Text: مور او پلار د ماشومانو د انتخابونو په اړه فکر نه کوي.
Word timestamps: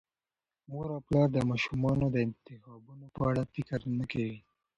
مور 0.69 0.87
او 0.93 0.99
پلار 1.07 1.27
د 1.33 1.37
ماشومانو 1.49 2.05
د 2.11 2.15
انتخابونو 2.25 3.05
په 3.15 3.21
اړه 3.29 3.41
فکر 3.53 3.79
نه 3.97 4.05
کوي. 4.11 4.37